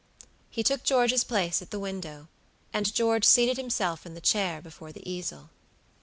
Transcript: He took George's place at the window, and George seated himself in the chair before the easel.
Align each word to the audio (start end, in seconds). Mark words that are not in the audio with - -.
He 0.49 0.63
took 0.63 0.81
George's 0.83 1.23
place 1.23 1.61
at 1.61 1.69
the 1.69 1.77
window, 1.79 2.27
and 2.73 2.91
George 2.91 3.23
seated 3.23 3.57
himself 3.57 4.03
in 4.03 4.15
the 4.15 4.19
chair 4.19 4.59
before 4.59 4.91
the 4.91 5.07
easel. 5.07 5.51